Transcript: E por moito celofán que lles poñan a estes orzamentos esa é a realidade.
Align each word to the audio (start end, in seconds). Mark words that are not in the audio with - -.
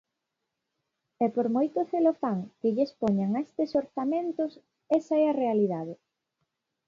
E 1.25 1.27
por 1.35 1.47
moito 1.55 1.79
celofán 1.91 2.39
que 2.59 2.73
lles 2.75 2.91
poñan 3.01 3.31
a 3.33 3.41
estes 3.47 3.71
orzamentos 3.81 4.51
esa 4.99 5.15
é 5.23 5.25
a 5.27 5.37
realidade. 5.43 5.93